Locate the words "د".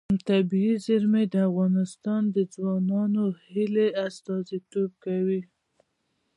1.33-1.35, 3.31-3.35